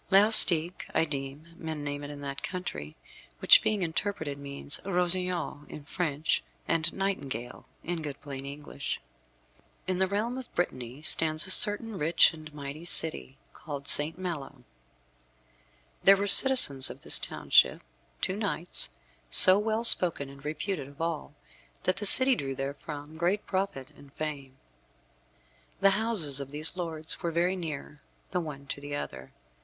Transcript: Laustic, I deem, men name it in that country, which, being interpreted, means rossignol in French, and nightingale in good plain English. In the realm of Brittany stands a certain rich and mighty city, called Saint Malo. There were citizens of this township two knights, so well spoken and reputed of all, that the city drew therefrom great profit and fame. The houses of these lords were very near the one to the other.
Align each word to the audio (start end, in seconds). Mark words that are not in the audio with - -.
Laustic, 0.09 0.89
I 0.95 1.05
deem, 1.05 1.49
men 1.57 1.83
name 1.83 2.03
it 2.03 2.09
in 2.09 2.21
that 2.21 2.41
country, 2.41 2.95
which, 3.37 3.61
being 3.61 3.83
interpreted, 3.83 4.39
means 4.39 4.79
rossignol 4.83 5.63
in 5.69 5.83
French, 5.83 6.41
and 6.67 6.91
nightingale 6.91 7.67
in 7.83 8.01
good 8.01 8.19
plain 8.19 8.43
English. 8.43 8.99
In 9.85 9.99
the 9.99 10.07
realm 10.07 10.39
of 10.39 10.51
Brittany 10.55 11.03
stands 11.03 11.45
a 11.45 11.51
certain 11.51 11.99
rich 11.99 12.33
and 12.33 12.51
mighty 12.51 12.83
city, 12.83 13.37
called 13.53 13.87
Saint 13.87 14.17
Malo. 14.17 14.63
There 16.03 16.17
were 16.17 16.25
citizens 16.25 16.89
of 16.89 17.01
this 17.01 17.19
township 17.19 17.83
two 18.21 18.35
knights, 18.37 18.89
so 19.29 19.59
well 19.59 19.83
spoken 19.83 20.29
and 20.29 20.43
reputed 20.43 20.87
of 20.87 20.99
all, 20.99 21.35
that 21.83 21.97
the 21.97 22.07
city 22.07 22.35
drew 22.35 22.55
therefrom 22.55 23.17
great 23.17 23.45
profit 23.45 23.91
and 23.91 24.11
fame. 24.13 24.57
The 25.79 25.91
houses 25.91 26.39
of 26.39 26.49
these 26.49 26.75
lords 26.75 27.21
were 27.21 27.29
very 27.29 27.55
near 27.55 28.01
the 28.31 28.41
one 28.41 28.65
to 28.65 28.81
the 28.81 28.95
other. 28.95 29.31